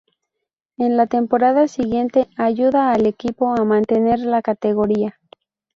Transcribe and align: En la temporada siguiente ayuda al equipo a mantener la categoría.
En 0.79 0.97
la 0.97 1.05
temporada 1.05 1.67
siguiente 1.67 2.27
ayuda 2.35 2.91
al 2.91 3.05
equipo 3.05 3.49
a 3.53 3.63
mantener 3.65 4.17
la 4.21 4.41
categoría. 4.41 5.19